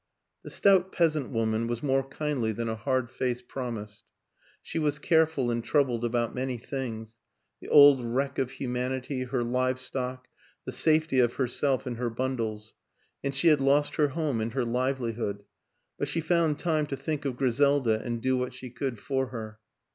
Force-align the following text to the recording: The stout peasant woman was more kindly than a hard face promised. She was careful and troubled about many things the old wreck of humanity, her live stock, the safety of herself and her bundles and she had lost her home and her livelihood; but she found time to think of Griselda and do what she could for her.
The 0.41 0.49
stout 0.49 0.91
peasant 0.91 1.29
woman 1.29 1.67
was 1.67 1.83
more 1.83 2.01
kindly 2.01 2.51
than 2.51 2.67
a 2.67 2.75
hard 2.75 3.11
face 3.11 3.43
promised. 3.43 4.01
She 4.63 4.79
was 4.79 4.97
careful 4.97 5.51
and 5.51 5.63
troubled 5.63 6.03
about 6.03 6.33
many 6.33 6.57
things 6.57 7.19
the 7.59 7.67
old 7.69 8.03
wreck 8.03 8.39
of 8.39 8.49
humanity, 8.49 9.25
her 9.25 9.43
live 9.43 9.79
stock, 9.79 10.27
the 10.65 10.71
safety 10.71 11.19
of 11.19 11.33
herself 11.35 11.85
and 11.85 11.97
her 11.97 12.09
bundles 12.09 12.73
and 13.23 13.35
she 13.35 13.49
had 13.49 13.61
lost 13.61 13.97
her 13.97 14.07
home 14.07 14.41
and 14.41 14.53
her 14.53 14.65
livelihood; 14.65 15.43
but 15.99 16.07
she 16.07 16.19
found 16.19 16.57
time 16.57 16.87
to 16.87 16.97
think 16.97 17.23
of 17.23 17.37
Griselda 17.37 18.01
and 18.01 18.23
do 18.23 18.35
what 18.35 18.55
she 18.55 18.71
could 18.71 18.97
for 18.97 19.27
her. 19.27 19.59